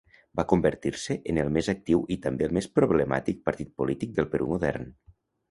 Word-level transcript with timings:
Va 0.39 0.43
convertir-se 0.51 1.17
en 1.33 1.39
el 1.43 1.51
més 1.57 1.69
actiu 1.73 2.01
i 2.15 2.17
també 2.23 2.47
el 2.47 2.57
més 2.59 2.69
problemàtic 2.79 3.45
partit 3.51 3.71
polític 3.83 4.19
del 4.19 4.31
Perú 4.35 4.51
modern. 4.57 4.91